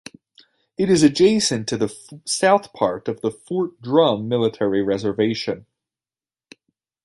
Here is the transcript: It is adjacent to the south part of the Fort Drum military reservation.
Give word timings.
It 0.79 0.89
is 0.89 1.03
adjacent 1.03 1.67
to 1.69 1.77
the 1.77 1.95
south 2.25 2.73
part 2.73 3.07
of 3.07 3.21
the 3.21 3.29
Fort 3.29 3.79
Drum 3.83 4.27
military 4.27 4.81
reservation. 4.81 5.67